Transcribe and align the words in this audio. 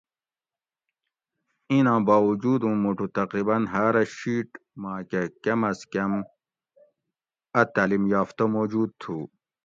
ایں 1.69 1.81
نا 1.85 1.93
باوجود 2.09 2.59
اوں 2.65 2.75
موٹو 2.83 3.05
تقریباً 3.19 3.57
ہاۤرہ 3.73 4.03
شِیٹ 4.17 4.49
ماکہ 4.81 5.21
کم 5.43 5.59
از 5.69 5.79
کم 5.93 6.11
اۤ 7.59 7.67
تعلیم 7.75 8.03
یافتہ 8.13 8.43
موجود 8.55 8.89
تھو 9.01 9.17